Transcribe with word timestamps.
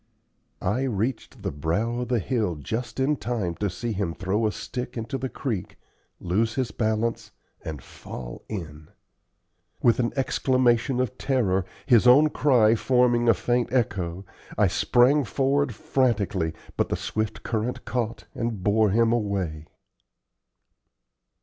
I 0.63 0.81
reached 0.85 1.43
the 1.43 1.51
brow 1.51 1.99
of 1.99 2.07
the 2.07 2.17
hill 2.17 2.55
just 2.55 2.99
in 2.99 3.17
time 3.17 3.53
to 3.57 3.69
see 3.69 3.91
him 3.91 4.15
throw 4.15 4.47
a 4.47 4.51
stick 4.51 4.97
into 4.97 5.19
the 5.19 5.29
creek, 5.29 5.77
lose 6.19 6.55
his 6.55 6.71
balance, 6.71 7.29
and 7.63 7.83
fall 7.83 8.43
in. 8.49 8.87
With 9.83 9.99
an 9.99 10.11
exclamation 10.15 10.99
of 10.99 11.19
terror, 11.19 11.65
his 11.85 12.07
own 12.07 12.31
cry 12.31 12.73
forming 12.73 13.29
a 13.29 13.35
faint 13.35 13.71
echo, 13.71 14.25
I 14.57 14.65
sprang 14.65 15.23
forward 15.23 15.75
frantically, 15.75 16.53
but 16.77 16.89
the 16.89 16.95
swift 16.97 17.43
current 17.43 17.85
caught 17.85 18.25
and 18.33 18.63
bore 18.63 18.89
him 18.89 19.13
away. 19.13 19.67